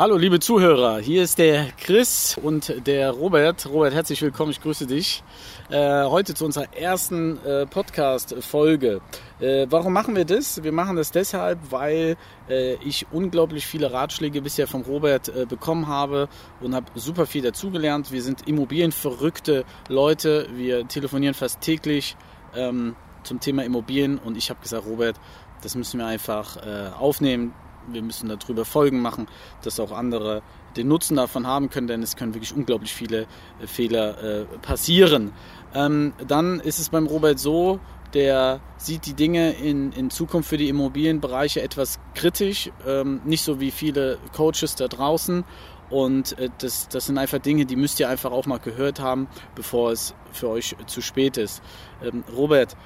[0.00, 3.66] Hallo liebe Zuhörer, hier ist der Chris und der Robert.
[3.66, 5.22] Robert, herzlich willkommen, ich grüße dich.
[5.68, 9.02] Äh, heute zu unserer ersten äh, Podcast-Folge.
[9.40, 10.64] Äh, warum machen wir das?
[10.64, 12.16] Wir machen das deshalb, weil
[12.48, 16.30] äh, ich unglaublich viele Ratschläge bisher vom Robert äh, bekommen habe
[16.62, 18.10] und habe super viel dazugelernt.
[18.10, 22.16] Wir sind immobilienverrückte Leute, wir telefonieren fast täglich
[22.56, 25.16] ähm, zum Thema Immobilien und ich habe gesagt, Robert,
[25.60, 27.52] das müssen wir einfach äh, aufnehmen
[27.88, 29.26] wir müssen darüber Folgen machen,
[29.62, 30.42] dass auch andere
[30.76, 33.26] den Nutzen davon haben können, denn es können wirklich unglaublich viele
[33.60, 35.32] äh, Fehler äh, passieren.
[35.74, 37.80] Ähm, dann ist es beim Robert so,
[38.14, 43.60] der sieht die Dinge in, in Zukunft für die Immobilienbereiche etwas kritisch, ähm, nicht so
[43.60, 45.44] wie viele Coaches da draußen.
[45.90, 49.28] Und äh, das, das sind einfach Dinge, die müsst ihr einfach auch mal gehört haben,
[49.54, 51.62] bevor es für euch zu spät ist.
[52.02, 52.76] Ähm, Robert,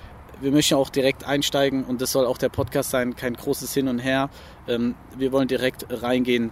[0.40, 3.88] wir möchten auch direkt einsteigen und das soll auch der Podcast sein, kein großes Hin
[3.88, 4.30] und Her.
[4.68, 6.50] Ähm, wir wollen direkt reingehen.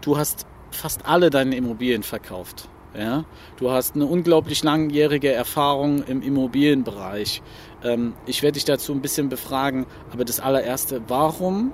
[0.00, 2.68] Du hast fast alle deine Immobilien verkauft.
[2.96, 3.24] Ja?
[3.56, 7.42] Du hast eine unglaublich langjährige Erfahrung im Immobilienbereich.
[7.82, 11.72] Ähm, ich werde dich dazu ein bisschen befragen, aber das allererste, warum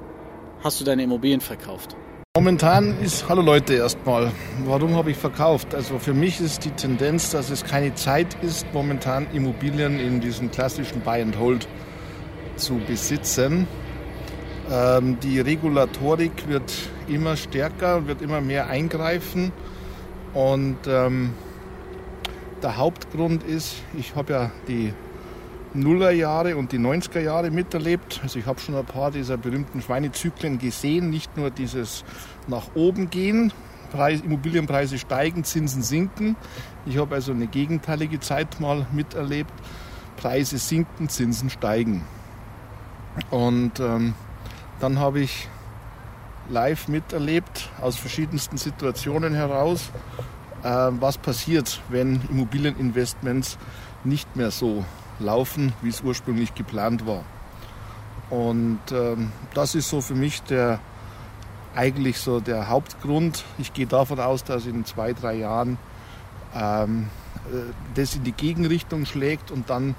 [0.62, 1.97] hast du deine Immobilien verkauft?
[2.36, 4.31] Momentan ist, hallo Leute erstmal,
[4.64, 5.75] warum habe ich verkauft?
[5.75, 10.48] Also für mich ist die Tendenz, dass es keine Zeit ist, momentan Immobilien in diesem
[10.53, 11.67] klassischen Buy and Hold
[12.55, 13.67] zu besitzen.
[14.70, 16.73] Ähm, die Regulatorik wird
[17.08, 19.51] immer stärker, wird immer mehr eingreifen
[20.33, 21.34] und ähm,
[22.62, 24.95] der Hauptgrund ist, ich habe ja die
[25.75, 28.21] Nullerjahre und die 90er Jahre miterlebt.
[28.23, 32.05] Also ich habe schon ein paar dieser berühmten Schweinezyklen gesehen, nicht nur dieses
[32.49, 33.53] nach oben gehen,
[33.91, 36.37] Preis, Immobilienpreise steigen, Zinsen sinken.
[36.87, 39.53] Ich habe also eine gegenteilige Zeit mal miterlebt.
[40.17, 42.05] Preise sinken, Zinsen steigen.
[43.31, 44.15] Und ähm,
[44.81, 45.48] dann habe ich
[46.48, 49.91] live miterlebt, aus verschiedensten Situationen heraus,
[50.63, 53.59] äh, was passiert, wenn Immobilieninvestments
[54.05, 54.85] nicht mehr so
[55.21, 57.25] laufen, wie es ursprünglich geplant war.
[58.31, 60.81] Und ähm, das ist so für mich der
[61.75, 63.45] eigentlich so der Hauptgrund.
[63.59, 65.79] Ich gehe davon aus, dass in zwei, drei Jahren
[66.55, 67.09] ähm,
[67.47, 69.95] äh, das in die Gegenrichtung schlägt und dann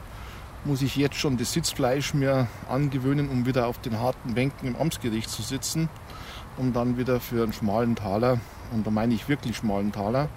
[0.63, 4.75] muss ich jetzt schon das Sitzfleisch mir angewöhnen, um wieder auf den harten Bänken im
[4.75, 5.89] Amtsgericht zu sitzen,
[6.57, 8.39] um dann wieder für einen schmalen Taler,
[8.71, 10.29] und da meine ich wirklich schmalen Taler,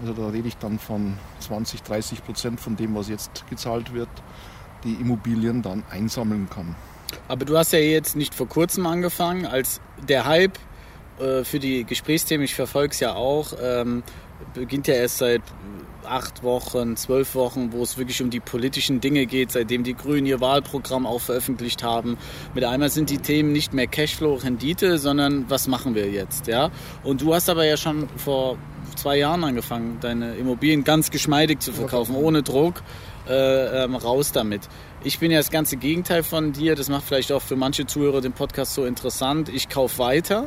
[0.00, 4.08] also da rede ich dann von 20, 30 Prozent von dem, was jetzt gezahlt wird,
[4.84, 6.76] die Immobilien dann einsammeln kann.
[7.26, 10.58] Aber du hast ja jetzt nicht vor kurzem angefangen, als der Hype
[11.18, 14.02] äh, für die Gesprächsthemen, ich verfolge es ja auch, ähm,
[14.54, 15.42] beginnt ja erst seit
[16.04, 20.26] acht Wochen, zwölf Wochen, wo es wirklich um die politischen Dinge geht, seitdem die Grünen
[20.26, 22.16] ihr Wahlprogramm auch veröffentlicht haben.
[22.54, 26.70] Mit einmal sind die Themen nicht mehr Cashflow, Rendite, sondern was machen wir jetzt, ja?
[27.02, 28.56] Und du hast aber ja schon vor
[28.96, 32.82] zwei Jahren angefangen, deine Immobilien ganz geschmeidig zu verkaufen, ohne Druck.
[33.28, 34.62] Äh, ähm, raus damit.
[35.04, 36.74] Ich bin ja das ganze Gegenteil von dir.
[36.74, 39.50] Das macht vielleicht auch für manche Zuhörer den Podcast so interessant.
[39.50, 40.46] Ich kaufe weiter.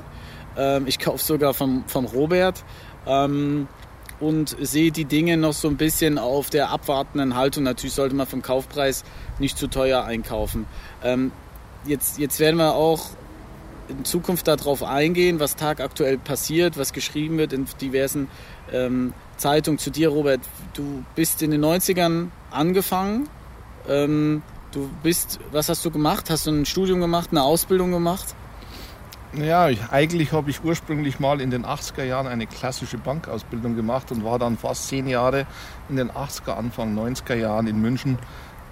[0.58, 2.64] Ähm, ich kaufe sogar vom, vom Robert.
[3.06, 3.68] Ähm,
[4.22, 7.64] und sehe die Dinge noch so ein bisschen auf der abwartenden Haltung.
[7.64, 9.04] Natürlich sollte man vom Kaufpreis
[9.40, 10.68] nicht zu teuer einkaufen.
[11.04, 11.32] Ähm,
[11.86, 13.10] jetzt, jetzt werden wir auch
[13.90, 18.30] in Zukunft darauf eingehen, was tagaktuell passiert, was geschrieben wird in diversen
[18.72, 19.80] ähm, Zeitungen.
[19.80, 20.42] Zu dir, Robert,
[20.74, 23.28] du bist in den 90ern angefangen.
[23.90, 26.30] Ähm, du bist, was hast du gemacht?
[26.30, 28.36] Hast du ein Studium gemacht, eine Ausbildung gemacht?
[29.34, 34.12] Ja, ich, eigentlich habe ich ursprünglich mal in den 80er Jahren eine klassische Bankausbildung gemacht
[34.12, 35.46] und war dann fast zehn Jahre
[35.88, 38.20] in den 80er, Anfang 90er Jahren in München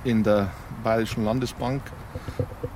[0.03, 0.51] in der
[0.83, 1.81] Bayerischen Landesbank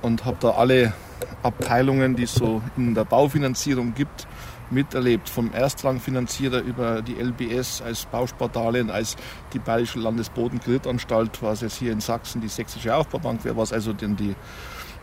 [0.00, 0.94] und habe da alle
[1.42, 4.26] Abteilungen, die es so in der Baufinanzierung gibt,
[4.70, 5.28] miterlebt.
[5.28, 9.14] Vom Erstrangfinanzierer über die LBS als Bauspardarlehen, als
[9.52, 14.16] die Bayerische Landesbodenkreditanstalt, was jetzt hier in Sachsen die Sächsische Aufbaubank wäre, was also denn
[14.16, 14.34] die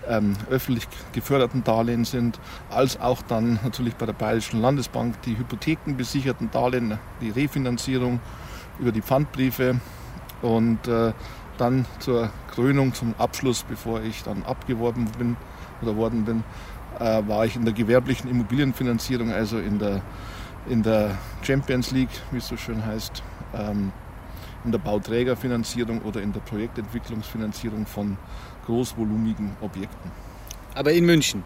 [0.07, 2.39] ähm, öffentlich geförderten Darlehen sind,
[2.69, 8.19] als auch dann natürlich bei der Bayerischen Landesbank die hypothekenbesicherten Darlehen, die Refinanzierung
[8.79, 9.79] über die Pfandbriefe.
[10.41, 11.13] Und äh,
[11.57, 15.37] dann zur Krönung, zum Abschluss, bevor ich dann abgeworben bin
[15.81, 16.43] oder worden bin,
[16.99, 20.01] äh, war ich in der gewerblichen Immobilienfinanzierung, also in der,
[20.67, 23.21] in der Champions League, wie es so schön heißt,
[23.53, 23.91] ähm,
[24.63, 28.17] in der Bauträgerfinanzierung oder in der Projektentwicklungsfinanzierung von
[28.65, 30.11] großvolumigen Objekten.
[30.75, 31.43] Aber in München?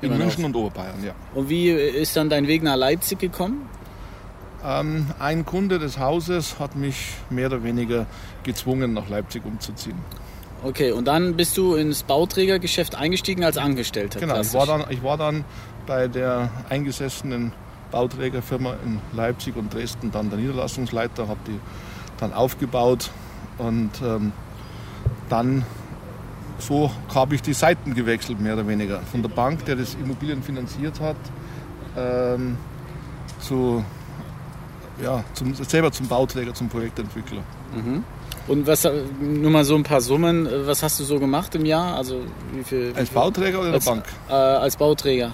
[0.00, 1.12] In München und Oberbayern, ja.
[1.34, 3.68] Und wie ist dann dein Weg nach Leipzig gekommen?
[4.64, 8.06] Ähm, ein Kunde des Hauses hat mich mehr oder weniger
[8.42, 9.98] gezwungen, nach Leipzig umzuziehen.
[10.64, 14.20] Okay, und dann bist du ins Bauträgergeschäft eingestiegen als Angestellter.
[14.20, 15.44] Genau, ich war, dann, ich war dann
[15.86, 17.52] bei der eingesessenen
[17.90, 21.58] Bauträgerfirma in Leipzig und Dresden dann der Niederlassungsleiter, habe die
[22.18, 23.10] dann aufgebaut
[23.58, 24.32] und ähm,
[25.28, 25.64] dann
[26.62, 29.00] so habe ich die Seiten gewechselt, mehr oder weniger.
[29.10, 31.16] Von der Bank, der das Immobilien finanziert hat,
[31.96, 32.56] ähm,
[33.40, 33.84] zu,
[35.02, 37.42] ja, zum, selber zum Bauträger, zum Projektentwickler.
[37.74, 38.04] Mhm.
[38.48, 38.88] Und was,
[39.20, 41.96] nur mal so ein paar Summen, was hast du so gemacht im Jahr?
[41.96, 42.22] Also
[42.52, 43.10] wie viel, wie als?
[43.10, 44.04] Bauträger oder als, Bank?
[44.28, 45.32] Äh, als Bauträger.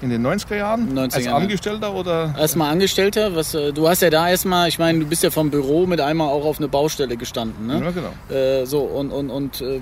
[0.00, 0.96] In den 90er Jahren?
[0.96, 1.26] 90er als.
[1.28, 2.34] Angestellter oder?
[2.38, 5.50] Erstmal Angestellter, was, äh, du hast ja da erstmal, ich meine, du bist ja vom
[5.50, 7.80] Büro mit einmal auch auf eine Baustelle gestanden, ne?
[7.82, 8.12] Ja, genau.
[8.36, 9.80] Äh, so, und, und, und äh,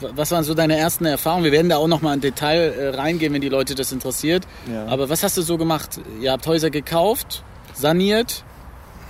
[0.00, 1.44] was waren so deine ersten Erfahrungen?
[1.44, 4.46] Wir werden da auch nochmal in Detail äh, reingehen, wenn die Leute das interessiert.
[4.70, 4.86] Ja.
[4.86, 6.00] Aber was hast du so gemacht?
[6.20, 7.42] Ihr habt Häuser gekauft,
[7.74, 8.44] saniert,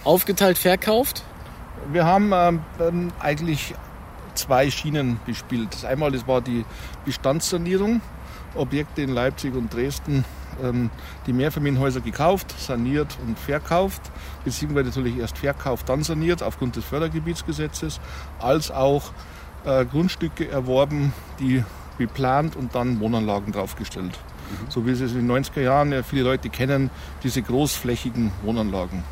[0.05, 1.23] aufgeteilt, verkauft?
[1.93, 3.75] Wir haben ähm, ähm, eigentlich
[4.35, 5.69] zwei Schienen bespielt.
[5.73, 6.65] Das einmal das war die
[7.05, 8.01] Bestandssanierung,
[8.55, 10.25] Objekte in Leipzig und Dresden,
[10.63, 10.91] ähm,
[11.27, 14.03] die Mehrfamilienhäuser gekauft, saniert und verkauft,
[14.45, 18.01] beziehungsweise natürlich erst verkauft, dann saniert aufgrund des Fördergebietsgesetzes,
[18.39, 19.13] als auch
[19.65, 21.65] äh, Grundstücke erworben, die
[21.99, 24.19] beplant und dann Wohnanlagen draufgestellt.
[24.69, 26.91] So wie es in den 90er Jahren ja viele Leute kennen,
[27.23, 29.03] diese großflächigen Wohnanlagen.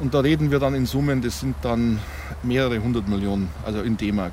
[0.00, 1.98] Und da reden wir dann in Summen, das sind dann
[2.42, 4.32] mehrere hundert Millionen, also in D-Mark.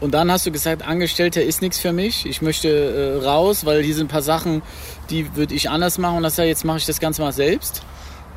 [0.00, 2.24] Und dann hast du gesagt, Angestellter ist nichts für mich.
[2.24, 4.62] Ich möchte äh, raus, weil hier sind ein paar Sachen,
[5.10, 6.18] die würde ich anders machen.
[6.18, 7.82] Und das ja, jetzt mache ich das Ganze mal selbst.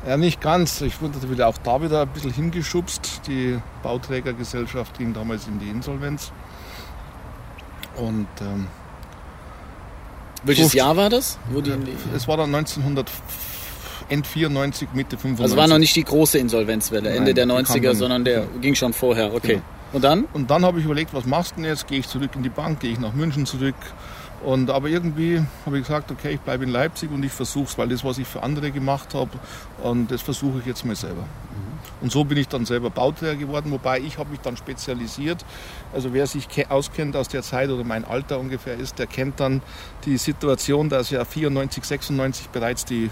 [0.06, 0.80] Ja, nicht ganz.
[0.82, 3.22] Ich wurde wieder auch da wieder ein bisschen hingeschubst.
[3.26, 6.30] Die Bauträgergesellschaft ging damals in die Insolvenz.
[7.96, 8.66] Und ähm,
[10.42, 11.38] Welches So- Jahr war das?
[11.50, 11.72] Die,
[12.14, 13.10] es war dann 1900,
[14.10, 15.42] End 94, Mitte 95.
[15.44, 18.24] also war noch nicht die große Insolvenzwelle, Ende Nein, der die kam 90er, dann- sondern
[18.26, 19.32] der ging schon vorher.
[19.32, 19.54] Okay.
[19.54, 19.62] Genau.
[19.94, 20.24] Und dann?
[20.34, 21.86] Und dann habe ich überlegt, was machst du denn jetzt?
[21.86, 23.76] Gehe ich zurück in die Bank, gehe ich nach München zurück?
[24.42, 27.78] Und aber irgendwie habe ich gesagt, okay, ich bleibe in Leipzig und ich versuche es,
[27.78, 29.30] weil das, was ich für andere gemacht habe,
[29.82, 31.24] und das versuche ich jetzt mal selber.
[32.00, 35.44] Und so bin ich dann selber Bauträger geworden, wobei ich habe mich dann spezialisiert.
[35.94, 39.40] Also wer sich ke- auskennt aus der Zeit oder mein Alter ungefähr ist, der kennt
[39.40, 39.62] dann
[40.04, 43.10] die Situation, dass ja 94, 96 bereits die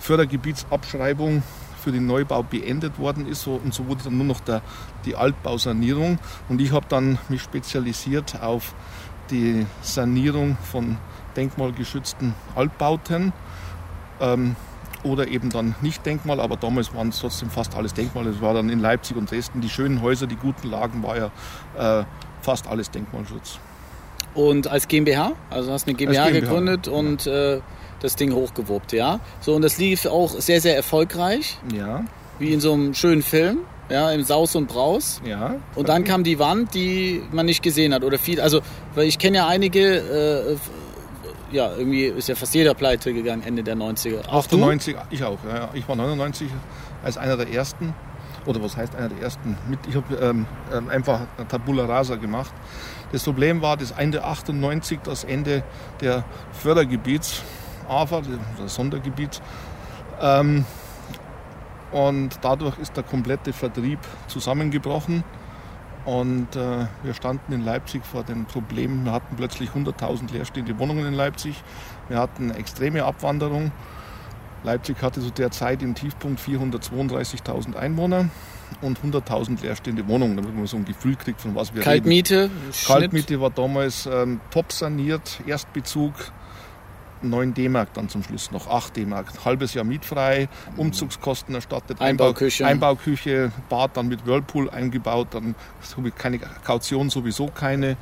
[0.00, 1.42] Fördergebietsabschreibung
[1.82, 4.62] für den Neubau beendet worden ist so, und so wurde dann nur noch der,
[5.04, 8.74] die Altbausanierung und ich habe dann mich spezialisiert auf
[9.32, 10.98] die Sanierung von
[11.36, 13.32] denkmalgeschützten Altbauten
[14.20, 14.54] ähm,
[15.02, 18.26] oder eben dann nicht Denkmal, aber damals waren es trotzdem fast alles Denkmal.
[18.28, 22.00] Es war dann in Leipzig und Dresden die schönen Häuser, die guten Lagen, war ja
[22.00, 22.04] äh,
[22.40, 23.58] fast alles Denkmalschutz.
[24.34, 25.32] Und als GmbH?
[25.50, 27.60] Also hast eine GmbH, GmbH, gegründet und äh,
[28.00, 29.20] das Ding hochgewuppt, ja?
[29.40, 32.04] So, und das lief auch sehr, sehr erfolgreich, Ja,
[32.38, 33.58] wie in so einem schönen Film,
[33.88, 35.20] ja, im Saus und Braus.
[35.24, 35.56] ja.
[35.74, 38.40] Und dann kam die Wand, die man nicht gesehen hat oder viel.
[38.40, 38.60] Also,
[38.94, 40.56] weil ich kenne ja einige, äh,
[41.54, 44.26] ja, irgendwie ist ja fast jeder pleite gegangen Ende der 90er.
[44.28, 44.56] Auch du?
[44.56, 45.38] 98, ich auch.
[45.44, 45.68] Ja, ja.
[45.74, 46.48] ich war 99
[47.02, 47.94] als einer der ersten.
[48.44, 49.56] Oder was heißt einer der ersten?
[49.68, 52.52] Mit, ich habe ähm, ähm, einfach Tabula Rasa gemacht.
[53.12, 55.62] Das Problem war das Ende 98, das Ende
[56.00, 57.42] der Fördergebiets,
[57.88, 58.22] AFA,
[58.60, 59.40] das Sondergebiet.
[60.20, 60.64] Ähm,
[61.92, 65.24] und dadurch ist der komplette Vertrieb zusammengebrochen.
[66.04, 71.06] Und äh, wir standen in Leipzig vor dem Problem, wir hatten plötzlich 100.000 leerstehende Wohnungen
[71.06, 71.54] in Leipzig.
[72.08, 73.70] Wir hatten extreme Abwanderung.
[74.64, 78.28] Leipzig hatte zu der Zeit im Tiefpunkt 432.000 Einwohner
[78.80, 81.84] und 100.000 leerstehende Wohnungen, damit man so ein Gefühl kriegt, von was wir reden.
[81.84, 82.50] Kaltmiete.
[82.86, 86.14] Kaltmiete war damals ähm, top saniert, Erstbezug
[87.24, 89.26] 9 D-Mark dann zum Schluss noch 8 D-Mark.
[89.44, 92.66] Halbes Jahr mietfrei, Umzugskosten erstattet, Einbauküche.
[92.66, 95.54] Einbau, Einbauküche, Bad dann mit Whirlpool eingebaut, dann
[96.16, 97.96] keine Kaution sowieso keine.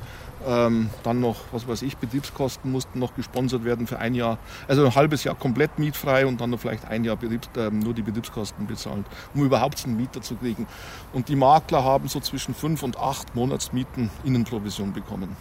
[0.47, 4.39] Ähm, dann noch, was weiß ich, Betriebskosten mussten noch gesponsert werden für ein Jahr.
[4.67, 7.93] Also ein halbes Jahr komplett mietfrei und dann noch vielleicht ein Jahr Betriebs, ähm, nur
[7.93, 10.65] die Betriebskosten bezahlt, um überhaupt einen Mieter zu kriegen.
[11.13, 15.35] Und die Makler haben so zwischen fünf und acht Monatsmieten Innenprovision bekommen.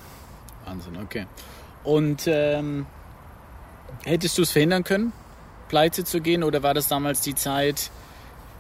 [0.67, 1.27] Wahnsinn, okay.
[1.83, 2.85] Und ähm,
[4.05, 5.13] hättest du es verhindern können,
[5.69, 7.91] pleite zu gehen oder war das damals die Zeit?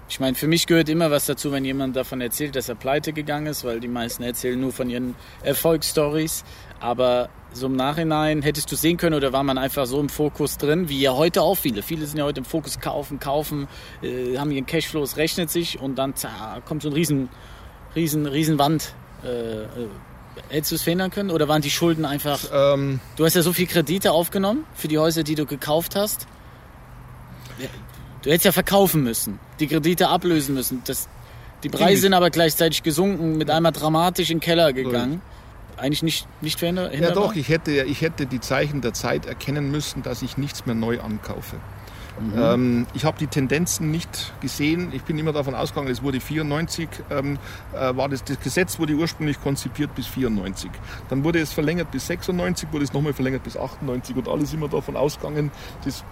[0.08, 3.12] Ich meine, für mich gehört immer was dazu, wenn jemand davon erzählt, dass er pleite
[3.12, 6.44] gegangen ist, weil die meisten erzählen nur von ihren Erfolgsstories.
[6.80, 10.58] Aber so im Nachhinein hättest du sehen können oder war man einfach so im Fokus
[10.58, 11.82] drin, wie ja heute auch viele.
[11.82, 13.68] Viele sind ja heute im Fokus kaufen, kaufen,
[14.02, 17.28] äh, haben ihren Cashflow, es rechnet sich und dann zack, kommt so ein riesen,
[17.94, 18.94] riesen, riesen Wand.
[19.22, 19.66] Äh, äh,
[20.48, 23.52] hättest du es verhindern können oder waren die Schulden einfach Ähm, Du hast ja so
[23.52, 26.26] viel Kredite aufgenommen für die Häuser, die du gekauft hast.
[28.22, 30.82] Du hättest ja verkaufen müssen, die Kredite ablösen müssen.
[30.84, 31.08] Das,
[31.62, 35.22] die Preise sind aber gleichzeitig gesunken, mit einmal dramatisch in den Keller gegangen.
[35.76, 37.00] eigentlich nicht, nicht verhinderbar?
[37.00, 40.66] Ja doch, ich hätte, ich hätte die Zeichen der Zeit erkennen müssen, dass ich nichts
[40.66, 41.56] mehr neu ankaufe.
[42.18, 42.32] Mhm.
[42.36, 44.90] Ähm, ich habe die Tendenzen nicht gesehen.
[44.92, 47.38] Ich bin immer davon ausgegangen, es wurde 94, ähm,
[47.72, 50.70] äh, war das, das Gesetz wurde ursprünglich konzipiert bis 94.
[51.08, 54.68] Dann wurde es verlängert bis 96, wurde es nochmal verlängert bis 98 und alles immer
[54.68, 55.50] davon ausgegangen,
[55.84, 56.04] das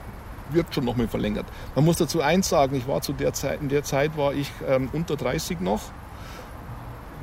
[0.50, 1.46] wird schon nochmal verlängert.
[1.74, 4.50] Man muss dazu eins sagen, ich war zu der Zeit, in der Zeit war ich
[4.66, 5.82] ähm, unter 30 noch,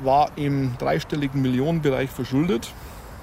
[0.02, 2.72] war im dreistelligen Millionenbereich verschuldet.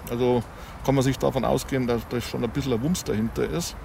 [0.09, 0.43] Also
[0.85, 3.75] kann man sich davon ausgehen, dass da schon ein bisschen ein Wumms dahinter ist.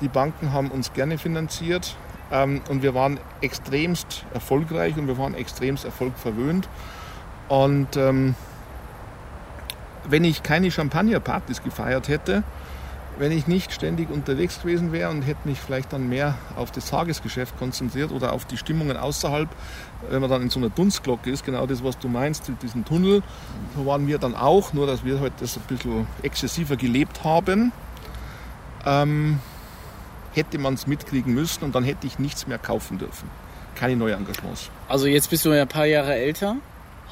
[0.00, 1.96] Die Banken haben uns gerne finanziert
[2.32, 6.68] ähm, und wir waren extremst erfolgreich und wir waren extremst erfolgverwöhnt.
[7.48, 8.34] Und ähm,
[10.08, 12.42] wenn ich keine Champagnerpartys gefeiert hätte,
[13.18, 16.88] wenn ich nicht ständig unterwegs gewesen wäre und hätte mich vielleicht dann mehr auf das
[16.88, 19.48] Tagesgeschäft konzentriert oder auf die Stimmungen außerhalb,
[20.08, 22.84] wenn man dann in so einer Dunstglocke ist, genau das, was du meinst, mit diesem
[22.84, 23.22] Tunnel,
[23.76, 27.72] so waren wir dann auch, nur dass wir halt das ein bisschen exzessiver gelebt haben.
[28.86, 29.40] Ähm,
[30.32, 33.28] hätte man es mitkriegen müssen und dann hätte ich nichts mehr kaufen dürfen.
[33.74, 34.70] Keine Neuengagements.
[34.88, 36.56] Also jetzt bist du ja ein paar Jahre älter.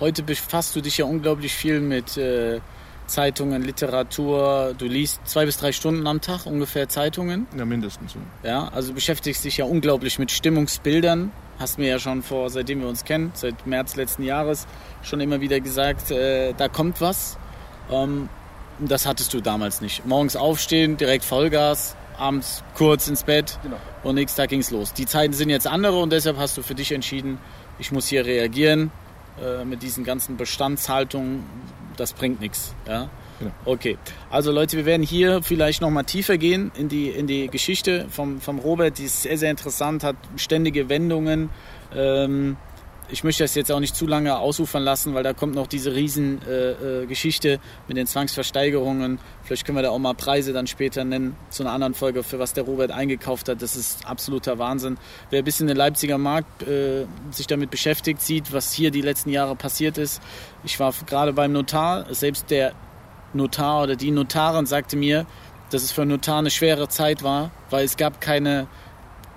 [0.00, 2.60] Heute befasst du dich ja unglaublich viel mit äh,
[3.08, 4.74] Zeitungen, Literatur.
[4.78, 7.46] Du liest zwei bis drei Stunden am Tag ungefähr Zeitungen.
[7.56, 8.14] Ja, mindestens.
[8.42, 11.32] Ja, also beschäftigst dich ja unglaublich mit Stimmungsbildern.
[11.58, 14.66] Hast mir ja schon vor, seitdem wir uns kennen, seit März letzten Jahres,
[15.02, 17.36] schon immer wieder gesagt, äh, da kommt was.
[17.90, 18.28] Ähm,
[18.78, 20.06] das hattest du damals nicht.
[20.06, 23.76] Morgens aufstehen, direkt Vollgas, abends kurz ins Bett genau.
[24.02, 24.92] und nächsten Tag ging es los.
[24.92, 27.38] Die Zeiten sind jetzt andere und deshalb hast du für dich entschieden,
[27.78, 28.90] ich muss hier reagieren
[29.42, 31.44] äh, mit diesen ganzen Bestandshaltungen.
[31.96, 32.74] Das bringt nichts.
[32.86, 33.08] Ja?
[33.38, 33.52] Genau.
[33.64, 33.98] Okay,
[34.30, 38.06] also Leute, wir werden hier vielleicht noch mal tiefer gehen in die, in die Geschichte
[38.10, 38.98] vom, vom Robert.
[38.98, 41.50] Die ist sehr, sehr interessant, hat ständige Wendungen.
[41.94, 42.56] Ähm,
[43.10, 45.94] ich möchte das jetzt auch nicht zu lange ausufern lassen, weil da kommt noch diese
[45.94, 49.18] Riesengeschichte äh, äh, mit den Zwangsversteigerungen.
[49.42, 52.38] Vielleicht können wir da auch mal Preise dann später nennen zu einer anderen Folge, für
[52.38, 53.62] was der Robert eingekauft hat.
[53.62, 54.98] Das ist absoluter Wahnsinn.
[55.30, 59.30] Wer ein bisschen den Leipziger Markt äh, sich damit beschäftigt, sieht, was hier die letzten
[59.30, 60.20] Jahre passiert ist.
[60.64, 62.72] Ich war gerade beim Notar, selbst der
[63.32, 65.26] Notar oder die Notarin sagte mir,
[65.70, 68.68] dass es für einen Notar eine schwere Zeit war, weil es gab keine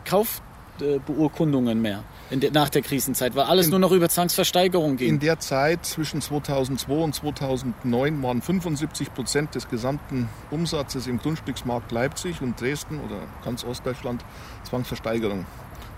[0.06, 2.04] Kaufbeurkundungen mehr
[2.40, 5.10] der, nach der Krisenzeit, weil alles in, nur noch über Zwangsversteigerung ging.
[5.10, 11.92] In der Zeit zwischen 2002 und 2009 waren 75 Prozent des gesamten Umsatzes im Grundstücksmarkt
[11.92, 14.24] Leipzig und Dresden oder ganz Ostdeutschland
[14.64, 15.46] Zwangsversteigerung.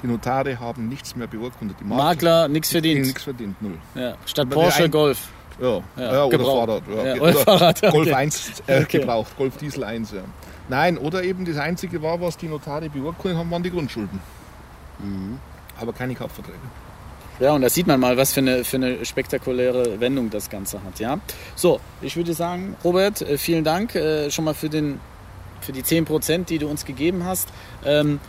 [0.02, 1.78] Die Notare haben nichts mehr beurkundet.
[1.80, 3.06] Die Makler, nichts verdient.
[3.06, 3.78] Nichts verdient, null.
[3.96, 4.16] Ja.
[4.26, 5.30] Statt Porsche, ein, Golf.
[5.62, 6.40] Ja, ja, ja oder.
[6.40, 6.84] Fahrrad.
[6.88, 7.22] Ja.
[7.22, 7.92] oder Fahrrad, okay.
[7.92, 9.00] Golf 1 äh, okay.
[9.00, 10.12] gebraucht, Golf Diesel 1.
[10.12, 10.24] Ja.
[10.68, 14.20] Nein, oder eben das Einzige war, was die Notare beurkundet haben, waren die Grundschulden.
[15.00, 15.40] Mhm
[15.80, 16.60] aber keine Kaufverträge.
[17.40, 20.84] Ja, und da sieht man mal, was für eine, für eine spektakuläre Wendung das Ganze
[20.84, 21.00] hat.
[21.00, 21.20] Ja?
[21.56, 25.00] So, ich würde sagen, Robert, äh, vielen Dank äh, schon mal für, den,
[25.62, 27.50] für die 10%, die du uns gegeben hast.
[27.84, 28.20] Ähm,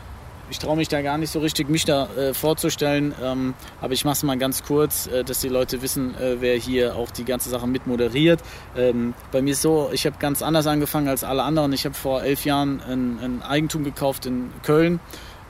[0.51, 4.05] ich traue mich da gar nicht so richtig, mich da äh, vorzustellen, ähm, aber ich
[4.05, 7.25] mache es mal ganz kurz, äh, dass die Leute wissen, äh, wer hier auch die
[7.25, 8.41] ganze Sache mit moderiert.
[8.77, 11.73] Ähm, bei mir ist so, ich habe ganz anders angefangen als alle anderen.
[11.73, 15.01] Ich habe vor elf Jahren ein, ein Eigentum gekauft in Köln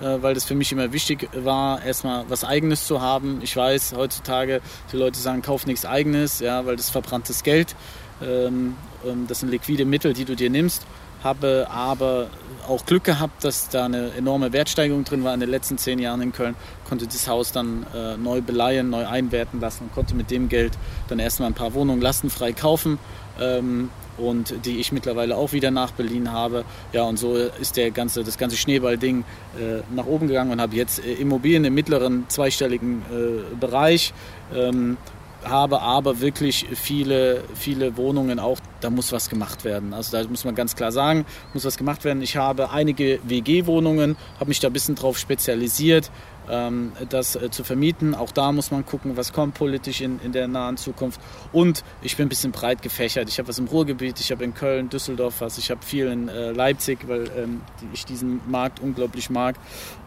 [0.00, 3.40] weil das für mich immer wichtig war, erstmal was Eigenes zu haben.
[3.42, 4.60] Ich weiß, heutzutage,
[4.92, 7.74] die Leute sagen, kauf nichts Eigenes, ja, weil das ist verbranntes Geld.
[8.22, 10.86] Ähm, ähm, das sind liquide Mittel, die du dir nimmst.
[11.24, 12.28] Habe aber
[12.68, 16.20] auch Glück gehabt, dass da eine enorme Wertsteigerung drin war in den letzten zehn Jahren
[16.20, 16.54] in Köln.
[16.86, 20.74] Konnte das Haus dann äh, neu beleihen, neu einwerten lassen und konnte mit dem Geld
[21.08, 22.98] dann erstmal ein paar Wohnungen lastenfrei kaufen.
[23.40, 26.64] Ähm, und die ich mittlerweile auch wieder nachbeliehen habe.
[26.92, 29.24] Ja, und so ist der ganze, das ganze Schneeballding
[29.58, 34.12] äh, nach oben gegangen und habe jetzt äh, Immobilien im mittleren zweistelligen äh, Bereich.
[34.54, 34.96] Ähm,
[35.44, 39.94] habe aber wirklich viele, viele Wohnungen auch, da muss was gemacht werden.
[39.94, 42.22] Also da muss man ganz klar sagen, muss was gemacht werden.
[42.22, 46.10] Ich habe einige WG-Wohnungen, habe mich da ein bisschen drauf spezialisiert,
[46.48, 48.14] ähm, das äh, zu vermieten.
[48.14, 51.20] Auch da muss man gucken, was kommt politisch in, in der nahen Zukunft.
[51.52, 53.28] Und ich bin ein bisschen breit gefächert.
[53.28, 56.28] Ich habe was im Ruhrgebiet, ich habe in Köln, Düsseldorf was, ich habe viel in
[56.28, 59.56] äh, Leipzig, weil ähm, ich diesen Markt unglaublich mag.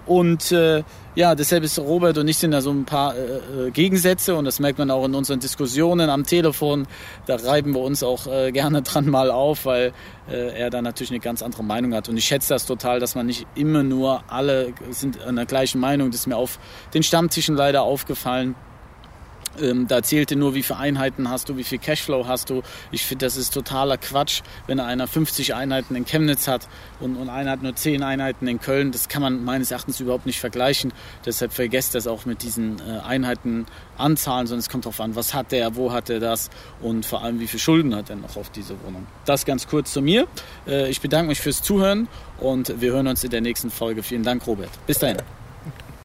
[0.07, 0.83] Und äh,
[1.15, 4.45] ja, deshalb ist Robert und ich sind da so ein paar äh, äh, Gegensätze und
[4.45, 6.87] das merkt man auch in unseren Diskussionen am Telefon.
[7.25, 9.91] Da reiben wir uns auch äh, gerne dran mal auf, weil
[10.29, 12.07] äh, er da natürlich eine ganz andere Meinung hat.
[12.07, 15.81] Und ich schätze das total, dass man nicht immer nur alle sind an der gleichen
[15.81, 16.11] Meinung.
[16.11, 16.57] Das ist mir auf
[16.93, 18.55] den Stammtischen leider aufgefallen.
[19.61, 22.61] Ähm, da zählte nur, wie viele Einheiten hast du, wie viel Cashflow hast du.
[22.91, 26.67] Ich finde, das ist totaler Quatsch, wenn einer 50 Einheiten in Chemnitz hat
[26.99, 28.91] und, und einer hat nur 10 Einheiten in Köln.
[28.91, 30.93] Das kann man meines Erachtens überhaupt nicht vergleichen.
[31.25, 35.51] Deshalb vergesst das auch mit diesen äh, Einheitenanzahlen, sondern es kommt darauf an, was hat
[35.51, 36.49] der, wo hat er das
[36.81, 39.07] und vor allem, wie viele Schulden hat er noch auf diese Wohnung.
[39.25, 40.27] Das ganz kurz zu mir.
[40.67, 42.07] Äh, ich bedanke mich fürs Zuhören
[42.39, 44.03] und wir hören uns in der nächsten Folge.
[44.03, 44.69] Vielen Dank, Robert.
[44.85, 45.17] Bis dahin.